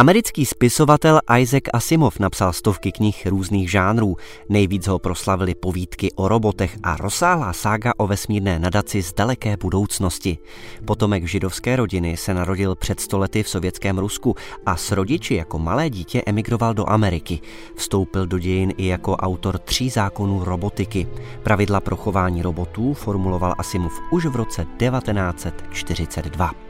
Americký 0.00 0.46
spisovatel 0.46 1.20
Isaac 1.38 1.62
Asimov 1.72 2.18
napsal 2.18 2.52
stovky 2.52 2.92
knih 2.92 3.26
různých 3.26 3.70
žánrů. 3.70 4.16
Nejvíc 4.48 4.86
ho 4.86 4.98
proslavili 4.98 5.54
povídky 5.54 6.12
o 6.12 6.28
robotech 6.28 6.78
a 6.82 6.96
rozsáhlá 6.96 7.52
sága 7.52 7.92
o 7.96 8.06
vesmírné 8.06 8.58
nadaci 8.58 9.02
z 9.02 9.12
daleké 9.12 9.56
budoucnosti. 9.56 10.38
Potomek 10.84 11.24
židovské 11.24 11.76
rodiny 11.76 12.16
se 12.16 12.34
narodil 12.34 12.74
před 12.74 13.00
stolety 13.00 13.42
v 13.42 13.48
sovětském 13.48 13.98
Rusku 13.98 14.36
a 14.66 14.76
s 14.76 14.92
rodiči 14.92 15.34
jako 15.34 15.58
malé 15.58 15.90
dítě 15.90 16.22
emigroval 16.26 16.74
do 16.74 16.90
Ameriky. 16.90 17.40
Vstoupil 17.76 18.26
do 18.26 18.38
dějin 18.38 18.72
i 18.76 18.86
jako 18.86 19.16
autor 19.16 19.58
tří 19.58 19.90
zákonů 19.90 20.44
robotiky. 20.44 21.06
Pravidla 21.42 21.80
pro 21.80 21.96
chování 21.96 22.42
robotů 22.42 22.94
formuloval 22.94 23.54
Asimov 23.58 23.92
už 24.10 24.26
v 24.26 24.36
roce 24.36 24.66
1942. 24.78 26.69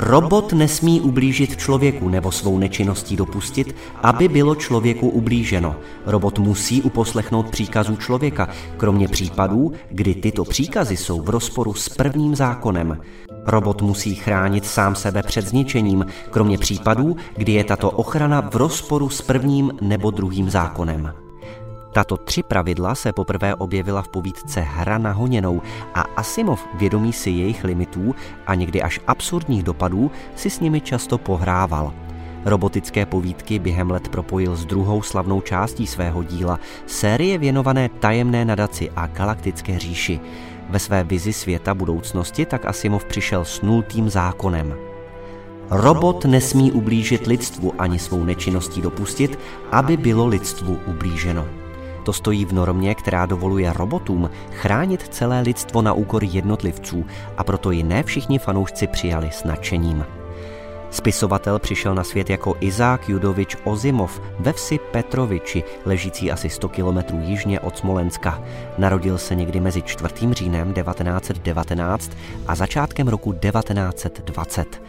Robot 0.00 0.52
nesmí 0.52 1.00
ublížit 1.00 1.56
člověku 1.56 2.08
nebo 2.08 2.32
svou 2.32 2.58
nečinností 2.58 3.16
dopustit, 3.16 3.74
aby 4.02 4.28
bylo 4.28 4.54
člověku 4.54 5.08
ublíženo. 5.08 5.76
Robot 6.06 6.38
musí 6.38 6.82
uposlechnout 6.82 7.50
příkazů 7.50 7.96
člověka, 7.96 8.48
kromě 8.76 9.08
případů, 9.08 9.72
kdy 9.90 10.14
tyto 10.14 10.44
příkazy 10.44 10.96
jsou 10.96 11.20
v 11.20 11.30
rozporu 11.30 11.74
s 11.74 11.88
prvním 11.88 12.36
zákonem. 12.36 13.00
Robot 13.46 13.82
musí 13.82 14.14
chránit 14.14 14.66
sám 14.66 14.94
sebe 14.94 15.22
před 15.22 15.46
zničením, 15.46 16.06
kromě 16.30 16.58
případů, 16.58 17.16
kdy 17.36 17.52
je 17.52 17.64
tato 17.64 17.90
ochrana 17.90 18.40
v 18.40 18.56
rozporu 18.56 19.08
s 19.08 19.22
prvním 19.22 19.72
nebo 19.80 20.10
druhým 20.10 20.50
zákonem. 20.50 21.27
Tato 21.92 22.16
tři 22.16 22.42
pravidla 22.42 22.94
se 22.94 23.12
poprvé 23.12 23.54
objevila 23.54 24.02
v 24.02 24.08
povídce 24.08 24.60
Hra 24.60 24.98
na 24.98 25.12
honěnou 25.12 25.62
a 25.94 26.00
Asimov, 26.00 26.66
vědomí 26.74 27.12
si 27.12 27.30
jejich 27.30 27.64
limitů 27.64 28.14
a 28.46 28.54
někdy 28.54 28.82
až 28.82 29.00
absurdních 29.06 29.62
dopadů, 29.62 30.10
si 30.36 30.50
s 30.50 30.60
nimi 30.60 30.80
často 30.80 31.18
pohrával. 31.18 31.92
Robotické 32.44 33.06
povídky 33.06 33.58
během 33.58 33.90
let 33.90 34.08
propojil 34.08 34.56
s 34.56 34.64
druhou 34.64 35.02
slavnou 35.02 35.40
částí 35.40 35.86
svého 35.86 36.22
díla, 36.22 36.60
série 36.86 37.38
věnované 37.38 37.88
tajemné 37.88 38.44
nadaci 38.44 38.90
a 38.96 39.06
galaktické 39.06 39.78
říši. 39.78 40.20
Ve 40.68 40.78
své 40.78 41.04
vizi 41.04 41.32
světa 41.32 41.74
budoucnosti 41.74 42.46
tak 42.46 42.64
Asimov 42.64 43.04
přišel 43.04 43.44
s 43.44 43.62
nultým 43.62 44.10
zákonem. 44.10 44.74
Robot 45.70 46.24
nesmí 46.24 46.72
ublížit 46.72 47.26
lidstvu 47.26 47.72
ani 47.78 47.98
svou 47.98 48.24
nečinností 48.24 48.82
dopustit, 48.82 49.38
aby 49.72 49.96
bylo 49.96 50.26
lidstvu 50.26 50.78
ublíženo. 50.86 51.67
To 52.08 52.12
stojí 52.12 52.44
v 52.44 52.52
normě, 52.52 52.94
která 52.94 53.26
dovoluje 53.26 53.72
robotům 53.72 54.30
chránit 54.52 55.08
celé 55.08 55.40
lidstvo 55.40 55.82
na 55.82 55.92
úkor 55.92 56.24
jednotlivců 56.24 57.06
a 57.36 57.44
proto 57.44 57.70
ji 57.70 57.82
ne 57.82 58.02
všichni 58.02 58.38
fanoušci 58.38 58.86
přijali 58.86 59.30
s 59.32 59.44
nadšením. 59.44 60.04
Spisovatel 60.90 61.58
přišel 61.58 61.94
na 61.94 62.04
svět 62.04 62.30
jako 62.30 62.56
Izák 62.60 63.08
Judovič 63.08 63.56
Ozimov 63.64 64.20
ve 64.38 64.52
vsi 64.52 64.78
Petroviči, 64.78 65.64
ležící 65.84 66.32
asi 66.32 66.50
100 66.50 66.68
kilometrů 66.68 67.20
jižně 67.20 67.60
od 67.60 67.78
Smolenska. 67.78 68.42
Narodil 68.78 69.18
se 69.18 69.34
někdy 69.34 69.60
mezi 69.60 69.82
4. 69.82 70.14
říjnem 70.32 70.74
1919 70.74 72.12
a 72.46 72.54
začátkem 72.54 73.08
roku 73.08 73.32
1920. 73.32 74.82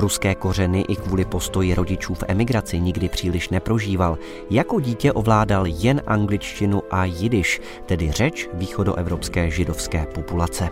Ruské 0.00 0.34
kořeny 0.34 0.80
i 0.80 0.96
kvůli 0.96 1.24
postoji 1.24 1.74
rodičů 1.74 2.14
v 2.14 2.24
emigraci 2.28 2.80
nikdy 2.80 3.08
příliš 3.08 3.48
neprožíval. 3.48 4.18
Jako 4.50 4.80
dítě 4.80 5.12
ovládal 5.12 5.64
jen 5.66 6.02
angličtinu 6.06 6.82
a 6.90 7.04
jidiš, 7.04 7.60
tedy 7.86 8.12
řeč 8.12 8.48
východoevropské 8.54 9.50
židovské 9.50 10.06
populace. 10.06 10.68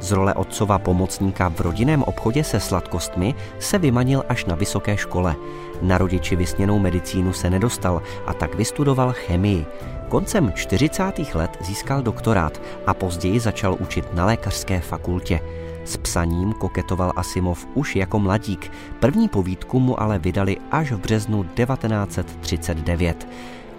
Z 0.00 0.10
role 0.10 0.34
otcova 0.34 0.78
pomocníka 0.78 1.48
v 1.48 1.60
rodinném 1.60 2.02
obchodě 2.02 2.44
se 2.44 2.60
sladkostmi 2.60 3.34
se 3.58 3.78
vymanil 3.78 4.24
až 4.28 4.44
na 4.44 4.54
vysoké 4.54 4.96
škole. 4.96 5.36
Na 5.82 5.98
rodiči 5.98 6.36
vysněnou 6.36 6.78
medicínu 6.78 7.32
se 7.32 7.50
nedostal 7.50 8.02
a 8.26 8.34
tak 8.34 8.54
vystudoval 8.54 9.12
chemii. 9.12 9.66
Koncem 10.08 10.52
40. 10.52 11.04
let 11.34 11.50
získal 11.60 12.02
doktorát 12.02 12.60
a 12.86 12.94
později 12.94 13.40
začal 13.40 13.76
učit 13.80 14.14
na 14.14 14.26
lékařské 14.26 14.80
fakultě. 14.80 15.40
S 15.84 15.96
psaním 15.96 16.52
koketoval 16.52 17.12
Asimov 17.16 17.66
už 17.74 17.96
jako 17.96 18.18
mladík. 18.18 18.72
První 19.00 19.28
povídku 19.28 19.80
mu 19.80 20.02
ale 20.02 20.18
vydali 20.18 20.56
až 20.70 20.92
v 20.92 20.98
březnu 20.98 21.44
1939. 21.44 23.28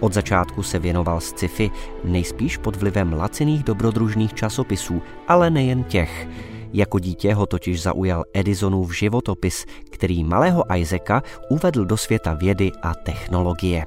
Od 0.00 0.12
začátku 0.12 0.62
se 0.62 0.78
věnoval 0.78 1.20
sci-fi, 1.20 1.70
nejspíš 2.04 2.56
pod 2.56 2.76
vlivem 2.76 3.12
laciných 3.12 3.64
dobrodružných 3.64 4.34
časopisů, 4.34 5.02
ale 5.28 5.50
nejen 5.50 5.84
těch. 5.84 6.28
Jako 6.72 6.98
dítě 6.98 7.34
ho 7.34 7.46
totiž 7.46 7.82
zaujal 7.82 8.24
Edisonův 8.34 8.96
životopis, 8.96 9.66
který 9.90 10.24
malého 10.24 10.64
Isaaca 10.76 11.22
uvedl 11.48 11.84
do 11.84 11.96
světa 11.96 12.34
vědy 12.34 12.72
a 12.82 12.94
technologie. 12.94 13.86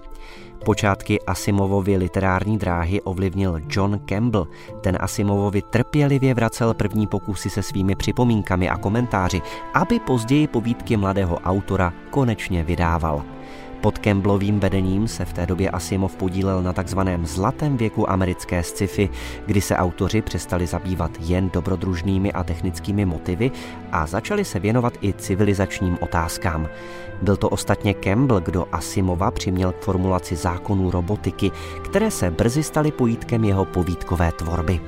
Počátky 0.66 1.22
Asimovovy 1.22 1.98
literární 1.98 2.58
dráhy 2.58 3.02
ovlivnil 3.02 3.60
John 3.70 4.00
Campbell. 4.06 4.48
Ten 4.82 4.98
Asimovovi 5.02 5.62
trpělivě 5.62 6.34
vracel 6.34 6.74
první 6.74 7.08
pokusy 7.08 7.50
se 7.50 7.64
svými 7.64 7.96
připomínkami 7.96 8.70
a 8.70 8.78
komentáři, 8.78 9.42
aby 9.74 10.00
později 10.00 10.48
povídky 10.48 10.98
mladého 10.98 11.36
autora 11.38 11.94
konečně 12.10 12.64
vydával. 12.64 13.24
Pod 13.86 14.00
Campbellovým 14.00 14.60
vedením 14.60 15.08
se 15.08 15.26
v 15.26 15.34
té 15.34 15.46
době 15.46 15.70
Asimov 15.70 16.16
podílel 16.16 16.64
na 16.64 16.74
takzvaném 16.74 17.26
zlatém 17.26 17.78
věku 17.78 18.10
americké 18.10 18.64
sci-fi, 18.64 19.10
kdy 19.46 19.62
se 19.62 19.76
autoři 19.76 20.22
přestali 20.22 20.68
zabývat 20.68 21.12
jen 21.20 21.50
dobrodružnými 21.54 22.32
a 22.32 22.44
technickými 22.44 23.06
motivy 23.06 23.52
a 23.92 24.08
začali 24.08 24.46
se 24.46 24.60
věnovat 24.60 24.94
i 25.02 25.14
civilizačním 25.14 25.98
otázkám. 26.02 26.68
Byl 27.22 27.38
to 27.38 27.50
ostatně 27.50 27.94
Campbell, 27.94 28.40
kdo 28.40 28.68
Asimova 28.72 29.32
přiměl 29.32 29.72
k 29.72 29.82
formulaci 29.82 30.36
zákonů 30.36 30.92
robotiky, 30.92 31.52
které 31.84 32.12
se 32.12 32.32
brzy 32.32 32.64
staly 32.64 32.92
pojítkem 32.92 33.44
jeho 33.44 33.66
povídkové 33.66 34.32
tvorby. 34.32 34.82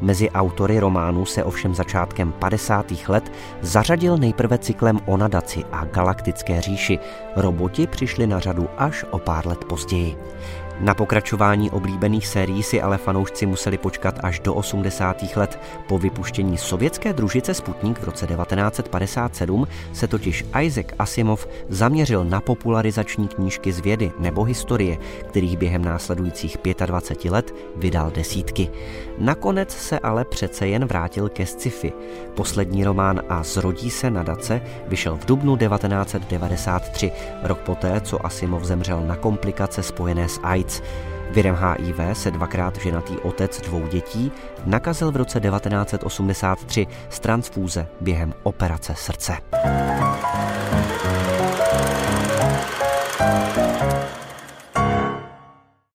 Mezi 0.00 0.30
autory 0.30 0.80
románu 0.80 1.26
se 1.26 1.44
ovšem 1.44 1.74
začátkem 1.74 2.32
50. 2.32 2.92
let 3.08 3.32
zařadil 3.60 4.16
nejprve 4.16 4.58
cyklem 4.58 5.00
o 5.06 5.16
nadaci 5.16 5.64
a 5.72 5.84
galaktické 5.84 6.60
říši. 6.60 6.98
Roboti 7.36 7.86
přišli 7.86 8.26
na 8.26 8.40
řadu 8.40 8.68
až 8.78 9.04
o 9.10 9.18
pár 9.18 9.46
let 9.46 9.64
později. 9.64 10.16
Na 10.80 10.94
pokračování 10.94 11.70
oblíbených 11.70 12.26
sérií 12.26 12.62
si 12.62 12.82
ale 12.82 12.98
fanoušci 12.98 13.46
museli 13.46 13.78
počkat 13.78 14.18
až 14.22 14.40
do 14.40 14.54
80. 14.54 15.36
let. 15.36 15.60
Po 15.88 15.98
vypuštění 15.98 16.58
sovětské 16.58 17.12
družice 17.12 17.54
Sputnik 17.54 17.98
v 17.98 18.04
roce 18.04 18.26
1957 18.26 19.66
se 19.92 20.06
totiž 20.06 20.44
Isaac 20.62 20.86
Asimov 20.98 21.48
zaměřil 21.68 22.24
na 22.24 22.40
popularizační 22.40 23.28
knížky 23.28 23.72
z 23.72 23.80
vědy 23.80 24.12
nebo 24.18 24.44
historie, 24.44 24.98
kterých 25.28 25.56
během 25.56 25.84
následujících 25.84 26.56
25 26.86 27.30
let 27.30 27.54
vydal 27.76 28.10
desítky. 28.10 28.70
Nakonec 29.18 29.70
se 29.70 29.98
ale 29.98 30.24
přece 30.24 30.66
jen 30.66 30.84
vrátil 30.84 31.28
ke 31.28 31.46
sci-fi. 31.46 31.92
Poslední 32.34 32.84
román 32.84 33.22
A 33.28 33.42
zrodí 33.42 33.90
se 33.90 34.10
nadace 34.10 34.62
vyšel 34.86 35.16
v 35.16 35.24
dubnu 35.24 35.56
1993, 35.56 37.12
rok 37.42 37.58
poté, 37.58 38.00
co 38.00 38.26
Asimov 38.26 38.64
zemřel 38.64 39.00
na 39.00 39.16
komplikace 39.16 39.82
spojené 39.82 40.28
s 40.28 40.40
AIDS 40.42 40.67
AIDS. 40.68 40.82
Virem 41.30 41.54
HIV 41.54 42.18
se 42.18 42.30
dvakrát 42.30 42.78
ženatý 42.78 43.16
otec 43.18 43.60
dvou 43.60 43.86
dětí 43.86 44.32
nakazil 44.66 45.12
v 45.12 45.16
roce 45.16 45.40
1983 45.40 46.86
z 47.10 47.20
transfúze 47.20 47.86
během 48.00 48.34
operace 48.42 48.94
srdce. 48.96 49.36